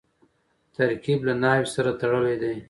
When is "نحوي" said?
1.41-1.67